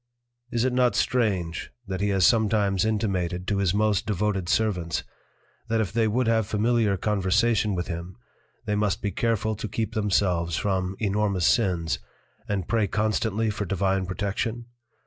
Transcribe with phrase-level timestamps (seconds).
[0.51, 5.03] Is it not strange, that he has sometimes intimated to his most devoted servants,
[5.69, 8.17] that if they would have familiar Conversation with him,
[8.65, 11.99] they must be careful to keep themselves from enormous Sins,
[12.49, 14.65] and pray constantly for Divine Protection?